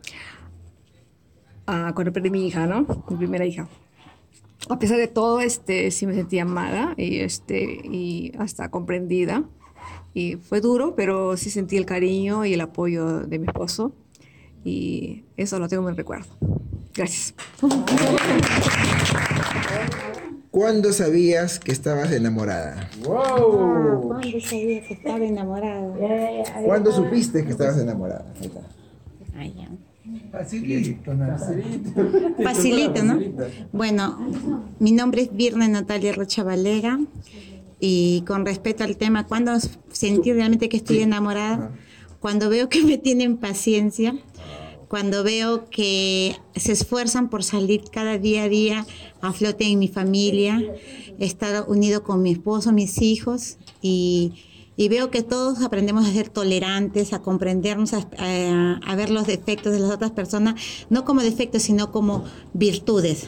[1.66, 2.86] ah, cuando perdí mi hija, ¿no?
[3.10, 3.68] Mi primera hija.
[4.68, 9.44] A pesar de todo, este, sí me sentía amada y, este, y hasta comprendida.
[10.12, 13.92] Y fue duro, pero sí sentí el cariño y el apoyo de mi esposo.
[14.64, 16.36] Y eso lo tengo en mi recuerdo.
[16.94, 17.34] Gracias.
[20.56, 22.88] ¿Cuándo sabías que estabas enamorada?
[23.10, 23.36] Ah,
[24.00, 25.86] ¿Cuándo sabía que estaba enamorada?
[26.64, 28.24] ¿Cuándo supiste que estabas enamorada?
[28.40, 28.60] Ahí está.
[29.36, 29.68] Ay, ya.
[30.32, 31.12] Facilito,
[32.42, 33.20] Facilito, ¿no?
[33.72, 34.18] Bueno,
[34.78, 37.00] mi nombre es Virna Natalia Rocha Valera
[37.78, 39.52] y con respecto al tema, ¿cuándo
[39.92, 41.70] sentí realmente que estoy enamorada?
[42.18, 44.16] Cuando veo que me tienen paciencia,
[44.88, 48.86] cuando veo que se esfuerzan por salir cada día a día
[49.20, 50.62] a flote en mi familia,
[51.18, 54.34] estar unido con mi esposo, mis hijos y,
[54.76, 59.26] y veo que todos aprendemos a ser tolerantes, a comprendernos, a, a- a ver los
[59.26, 60.54] defectos de las otras personas,
[60.90, 63.26] no como defectos, sino como virtudes.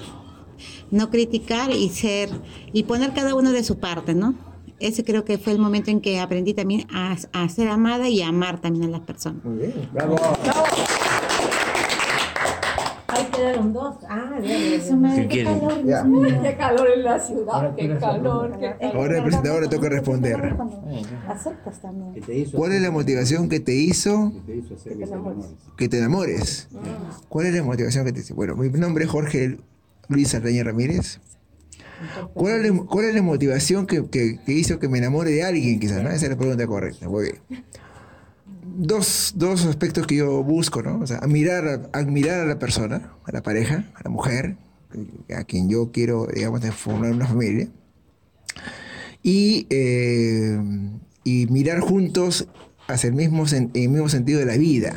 [0.91, 2.31] No criticar y ser,
[2.73, 4.35] y poner cada uno de su parte, ¿no?
[4.81, 8.23] Ese creo que fue el momento en que aprendí también a, a ser amada y
[8.23, 9.45] a amar también a las personas.
[9.45, 10.17] Muy bien, bravo.
[10.19, 11.48] Ahí
[13.39, 13.97] quedaron dos.
[14.09, 15.61] Ah, Eso me- ¿Qué quieren?
[15.87, 16.05] Ya.
[16.43, 18.97] Qué calor en la ciudad, qué calor, qué calor.
[18.97, 20.55] Ahora el presentador le toca responder.
[21.29, 22.49] Aceptas también.
[22.53, 24.33] ¿Cuál es la motivación que te hizo
[25.77, 26.69] que te enamores?
[27.29, 28.35] ¿Cuál es la motivación que te hizo?
[28.35, 29.59] Bueno, mi nombre es Jorge
[30.09, 31.21] Luis Arreña Ramírez.
[32.33, 35.43] ¿Cuál es la, cuál es la motivación que, que- que hizo que me enamore de
[35.43, 36.03] alguien, quizás?
[36.03, 36.11] ¿no?
[36.11, 37.09] Esa es la pregunta correcta.
[37.09, 37.65] Muy bien.
[38.81, 41.01] Dos, dos aspectos que yo busco, ¿no?
[41.01, 44.57] O sea, admirar, admirar a la persona, a la pareja, a la mujer,
[45.37, 47.69] a quien yo quiero, digamos, formar una familia.
[49.21, 50.61] Y, eh,
[51.25, 52.47] y mirar juntos
[52.87, 54.95] hacia el mismo, sen- el mismo sentido de la vida.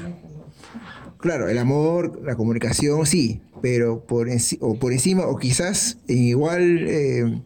[1.18, 6.20] Claro, el amor, la comunicación, sí, pero por, enci- o por encima, o quizás en
[6.20, 7.42] igual eh,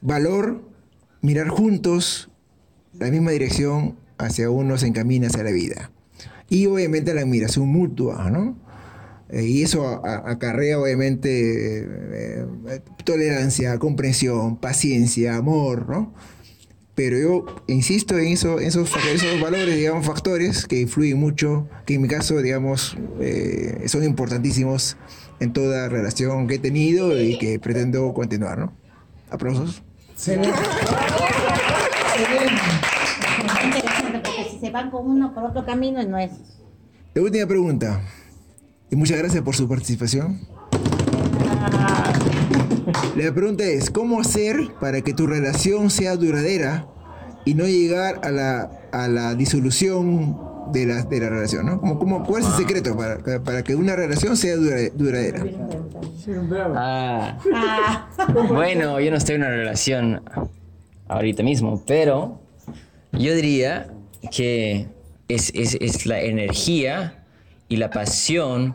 [0.00, 0.62] valor,
[1.20, 2.30] mirar juntos
[2.98, 5.90] la misma dirección hacia uno se encamina hacia la vida.
[6.50, 8.56] Y obviamente la admiración mutua, ¿no?
[9.30, 16.14] Eh, y eso acarrea obviamente eh, eh, tolerancia, comprensión, paciencia, amor, ¿no?
[16.94, 22.02] Pero yo insisto en, eso, esos, esos valores, digamos, factores que influyen mucho, que en
[22.02, 22.96] mi caso, digamos,
[23.86, 24.96] son importantísimos
[25.38, 28.72] en toda relación que he tenido y que pretendo continuar, ¿no?
[29.30, 29.84] Aplausos.
[30.26, 30.48] Interesante,
[34.68, 36.30] se van con uno por otro camino no es.
[37.14, 38.00] La última pregunta,
[38.90, 40.40] y muchas gracias por su participación.
[43.16, 46.86] La pregunta es, ¿cómo hacer para que tu relación sea duradera
[47.44, 50.38] y no llegar a la, a la disolución
[50.72, 51.66] de la, de la relación?
[51.66, 51.80] ¿no?
[51.80, 55.44] ¿Cómo, cómo- cuál es el secreto para, para que una relación sea dura- duradera?
[56.76, 57.38] Ah.
[58.48, 60.22] Bueno, yo no estoy en una relación
[61.08, 62.38] ahorita mismo, pero
[63.12, 63.88] yo diría
[64.30, 64.88] que
[65.28, 67.24] es, es- es la energía
[67.68, 68.74] y la pasión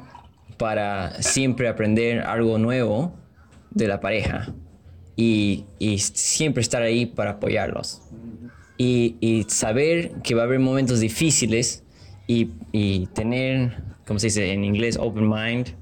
[0.57, 3.13] para siempre aprender algo nuevo
[3.71, 4.53] de la pareja
[5.15, 8.01] y, y siempre estar ahí para apoyarlos.
[8.77, 11.83] Y, y saber que va a haber momentos difíciles
[12.27, 14.97] y, y tener, ¿cómo se dice en inglés?
[14.99, 15.75] Open mind,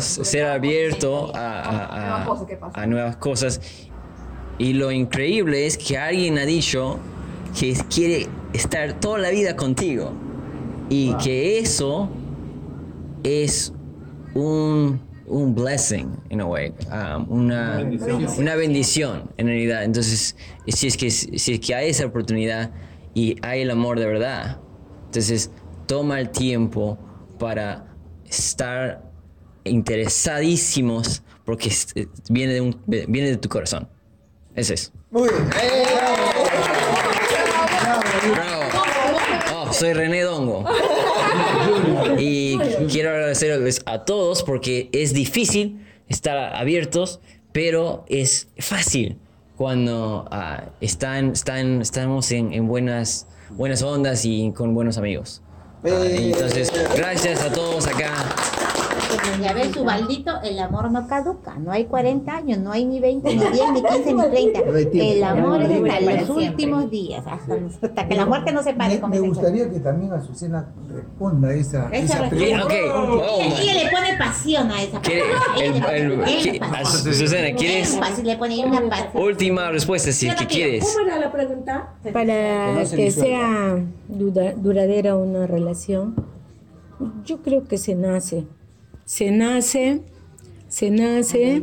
[0.00, 2.24] ser abierto a, a- a-
[2.74, 3.60] a nuevas cosas.
[4.62, 7.00] Y lo increíble es que alguien ha dicho
[7.58, 10.12] que quiere estar toda la vida contigo.
[10.88, 12.08] Y que eso
[13.24, 13.72] es
[14.34, 17.90] un, un blessing, in a way, um, una,
[18.38, 19.82] una bendición en realidad.
[19.82, 20.36] Entonces,
[20.68, 22.70] si es, que, si es que hay esa oportunidad
[23.14, 24.60] y hay el amor de verdad,
[25.06, 25.50] entonces
[25.86, 27.00] toma el tiempo
[27.36, 27.92] para
[28.26, 29.10] estar
[29.64, 33.88] interesadísimos porque eh, viene de, un, viene de tu corazón.
[34.54, 34.92] Ese es.
[35.10, 35.48] Muy bien.
[38.34, 38.62] Bravo.
[39.54, 40.64] Oh, soy René Dongo.
[42.18, 42.58] Y
[42.90, 47.20] quiero agradecerles a todos porque es difícil estar abiertos,
[47.52, 49.18] pero es fácil
[49.56, 55.42] cuando ah, están, están, estamos en, en buenas, buenas ondas y con buenos amigos.
[55.84, 58.12] Ah, entonces, gracias a todos acá.
[59.40, 61.56] Ya ves, su baldito, el amor no caduca.
[61.58, 64.60] No hay 40 años, no hay ni 20, ni 10, ni 15, ni 30.
[64.66, 65.12] No hay tiempo.
[65.12, 69.00] El amor es hasta los últimos días, hasta, hasta que la muerte no se pare.
[69.00, 72.74] Me, me gustaría que también Azucena responda a esa, pregunta.
[72.74, 75.22] ella, ella le pone pasión a esa ¿Quiere-
[75.54, 75.96] pregunta.
[75.96, 77.06] el- Ella le el- pone qui- énfasis.
[77.06, 77.98] a- Susana, ¿quieres?
[78.24, 79.22] Le pone una pasión.
[79.22, 80.84] Última respuesta, si es que quieres.
[80.84, 81.94] ¿Cómo era la pregunta?
[82.12, 86.14] Para que sea dura- duradera una relación,
[87.24, 88.44] yo creo que se nace.
[89.04, 90.02] Se nace,
[90.68, 91.62] se nace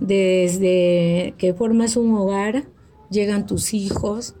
[0.00, 2.66] desde que formas un hogar,
[3.10, 4.34] llegan tus hijos.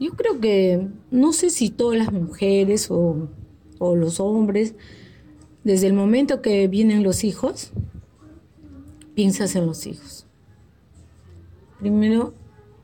[0.00, 3.28] Yo creo que, no sé si todas las mujeres o,
[3.78, 4.74] o los hombres,
[5.62, 7.72] desde el momento que vienen los hijos,
[9.14, 10.26] piensas en los hijos.
[11.80, 12.34] Primero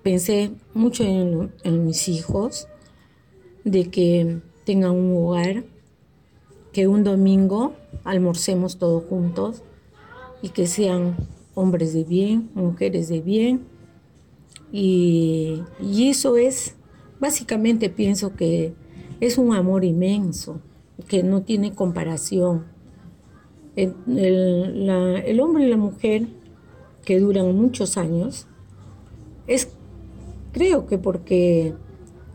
[0.03, 2.69] pensé mucho en, en mis hijos,
[3.65, 5.65] de que tengan un hogar,
[6.73, 7.75] que un domingo
[8.05, 9.63] almorcemos todos juntos
[10.43, 11.17] y que sean
[11.55, 13.61] hombres de bien, mujeres de bien.
[14.73, 16.77] Y, y eso es,
[17.19, 18.75] básicamente pienso que
[19.21, 20.61] es un amor inmenso,
[21.09, 22.65] que no tiene comparación.
[23.77, 26.27] El, el- la- el hombre y la mujer
[27.05, 28.47] que duran muchos años,
[29.47, 29.69] es
[30.53, 31.75] creo que porque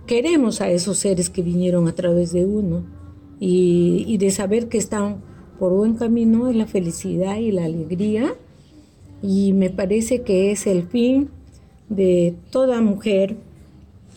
[0.08, 2.84] queremos a esos seres que vinieron a través de uno
[3.40, 5.22] y, y de saber que están
[5.60, 8.36] por buen camino es la felicidad y la alegría
[9.22, 11.30] y me parece que es el fin
[11.90, 13.38] de toda mujer,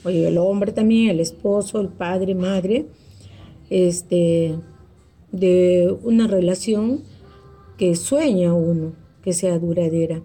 [0.04, 2.86] oye, el hombre también, el esposo, el padre, madre,
[3.70, 4.56] este,
[5.32, 7.02] de una relación
[7.76, 10.22] que sueña uno, que sea duradera.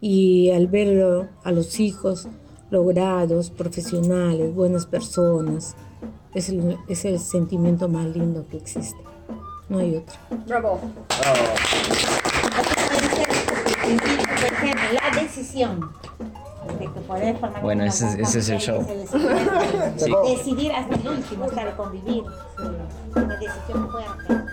[0.00, 2.28] Y al ver a los hijos
[2.70, 5.76] logrados, profesionales, buenas personas,
[6.34, 9.09] es el, es el sentimiento más lindo que existe.
[9.70, 10.14] No hay otro.
[10.46, 10.80] Bravo.
[13.80, 15.90] Por ejemplo, la decisión
[16.78, 18.86] de que poder formar Bueno, ese es- ese es el show.
[19.96, 20.12] Sí.
[20.36, 22.24] decidir hasta el último, estar convivir.
[23.14, 24.44] Una decisión fuerte.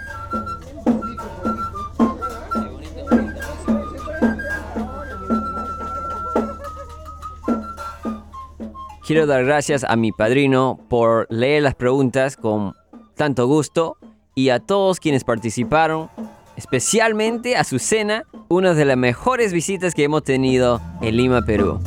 [9.05, 12.73] Quiero dar gracias a mi padrino por leer las preguntas con
[13.15, 13.97] tanto gusto
[14.37, 16.11] y a todos quienes participaron,
[16.55, 21.79] especialmente a Susana, una de las mejores visitas que hemos tenido en Lima, Perú.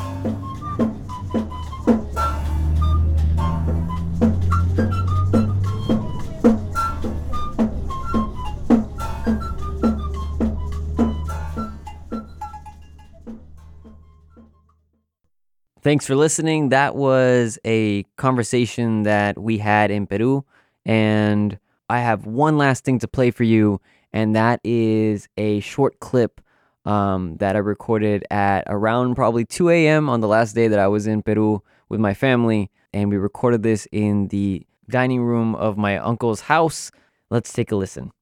[15.83, 16.71] Thanks for listening.
[16.71, 20.45] That was a conversation that we had in Peru.
[20.85, 21.57] And
[21.91, 23.81] I have one last thing to play for you,
[24.13, 26.41] and that is a short clip
[26.85, 30.09] um, that I recorded at around probably 2 a.m.
[30.09, 32.71] on the last day that I was in Peru with my family.
[32.95, 36.93] And we recorded this in the dining room of my uncle's house.
[37.29, 38.13] Let's take a listen.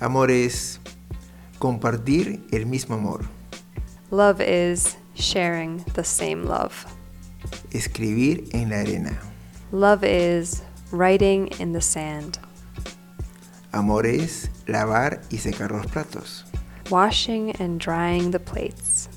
[0.00, 0.78] Amor es
[1.58, 3.28] compartir el mismo amor,
[4.10, 6.86] Love is sharing the same love.
[7.72, 9.29] escribir en la arena.
[9.72, 12.38] Love is writing in the sand,
[13.72, 16.44] Amor es lavar y secar los platos.
[16.90, 19.08] washing and drying the plates,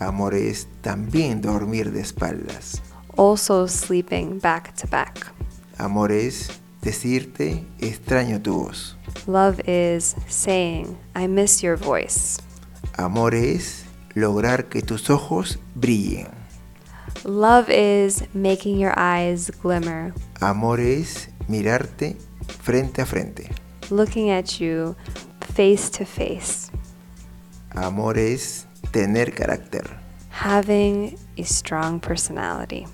[0.00, 2.80] Amor es también dormir de espaldas.
[3.18, 5.26] also sleeping back to back.
[5.78, 6.48] Amor es
[6.82, 8.96] decirte extraño tu voz.
[9.26, 12.38] Love is saying, I miss your voice.
[12.96, 13.84] Amor es
[14.14, 16.28] lograr que tus ojos brillen.
[17.24, 22.16] Love is making your eyes glimmer, Amor es mirarte
[22.60, 23.50] frente a frente.
[23.90, 24.94] looking at you
[25.54, 26.70] face to face,
[27.74, 29.84] Amor es tener carácter.
[30.30, 32.86] having a strong personality,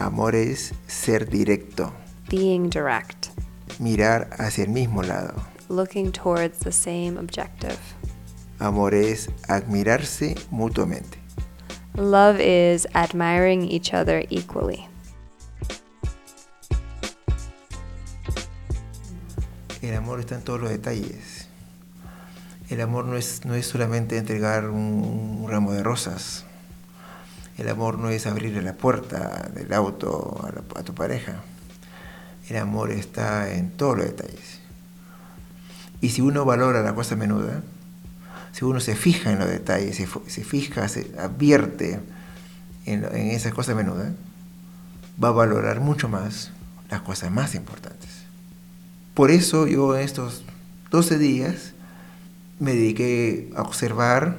[0.00, 1.92] Amor es ser directo.
[2.28, 3.30] being direct,
[3.78, 5.34] Mirar hacia el mismo lado.
[5.68, 7.78] looking towards the same objective.
[8.60, 11.18] Amor es admirarse mutuamente.
[11.96, 14.86] Love is admiring each other equally.
[19.82, 21.48] El amor está en todos los detalles.
[22.70, 26.44] El amor no es, no es solamente entregar un, ramo de rosas.
[27.58, 31.42] El amor no es abrirle la puerta del auto a, la- a tu pareja.
[32.48, 34.60] El amor está en todos los detalles.
[36.00, 37.62] Y si uno valora la cosa menuda,
[38.52, 42.00] si uno se fija en los detalles, se, fija, se advierte
[42.86, 44.12] en, en esas cosas menudas,
[45.22, 46.50] va a valorar mucho más
[46.90, 48.10] las cosas más importantes.
[49.14, 50.44] Por eso yo estos
[50.90, 51.72] 12 días
[52.58, 54.38] me dediqué a observar,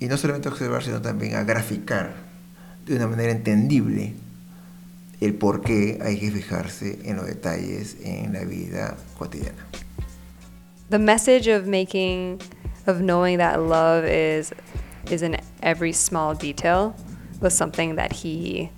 [0.00, 2.14] y no solamente a observar, sino también a graficar
[2.86, 4.14] de una manera entendible
[5.20, 9.66] el por qué hay que fijarse en los detalles en la vida cotidiana.
[10.88, 12.38] The message of making,
[12.86, 14.52] of knowing that love is,
[15.10, 16.96] is in every small detail
[17.40, 18.70] was something that he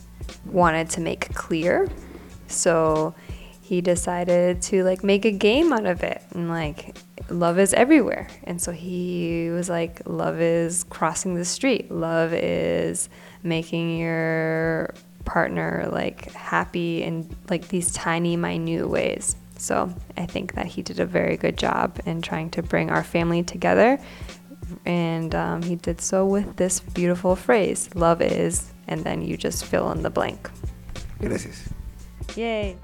[0.46, 1.88] wanted to make clear.
[2.46, 3.14] So
[3.61, 6.96] he decided to like make a game out of it and like
[7.28, 8.28] love is everywhere.
[8.44, 11.90] And so he was like love is crossing the street.
[11.90, 13.09] Love is
[13.42, 14.94] making your
[15.24, 19.36] partner like happy in like these tiny minute ways.
[19.59, 23.04] So I think that he did a very good job in trying to bring our
[23.04, 23.98] family together.
[24.86, 29.64] And um, he did so with this beautiful phrase love is, and then you just
[29.64, 30.50] fill in the blank.
[31.20, 31.68] Gracias.
[32.36, 32.76] Yay.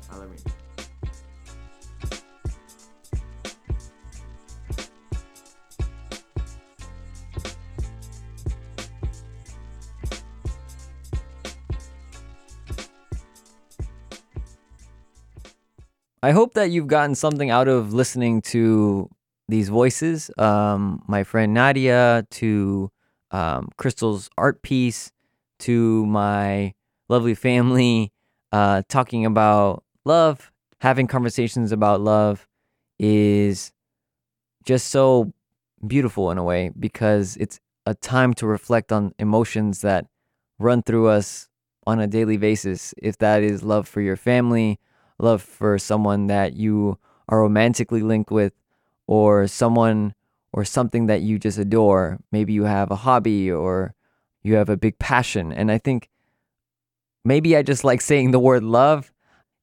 [16.24, 19.10] I hope that you've gotten something out of listening to
[19.46, 20.30] these voices.
[20.38, 22.90] Um, my friend Nadia, to
[23.30, 25.12] um, Crystal's art piece,
[25.58, 26.72] to my
[27.10, 28.10] lovely family,
[28.52, 30.50] uh, talking about love,
[30.80, 32.48] having conversations about love
[32.98, 33.70] is
[34.64, 35.30] just so
[35.86, 40.06] beautiful in a way because it's a time to reflect on emotions that
[40.58, 41.50] run through us
[41.86, 42.94] on a daily basis.
[42.96, 44.80] If that is love for your family,
[45.18, 46.98] love for someone that you
[47.28, 48.52] are romantically linked with,
[49.06, 50.14] or someone
[50.52, 52.18] or something that you just adore.
[52.30, 53.94] Maybe you have a hobby or
[54.42, 55.52] you have a big passion.
[55.52, 56.08] And I think
[57.24, 59.12] maybe I just like saying the word love,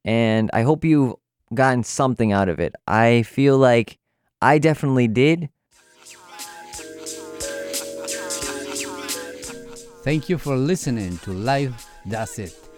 [0.03, 1.15] and I hope you've
[1.53, 2.75] gotten something out of it.
[2.87, 3.99] I feel like
[4.41, 5.49] I definitely did.
[10.03, 12.70] Thank you for listening to Life Dasit.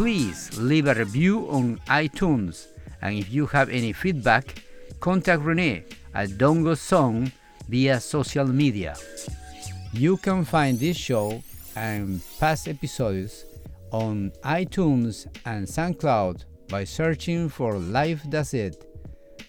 [0.00, 2.68] Please leave a review on iTunes,
[3.02, 4.64] and if you have any feedback,
[4.98, 5.84] contact Renee
[6.14, 7.30] at Dongo Song
[7.68, 8.96] via social media.
[9.92, 11.42] You can find this show
[11.76, 13.44] and past episodes
[13.92, 18.86] on iTunes and SoundCloud by searching for Life Dasit.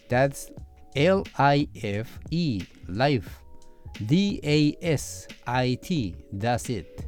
[0.09, 0.51] That's
[0.97, 3.39] L I F E, Life.
[4.05, 7.05] D A S I T, Does It.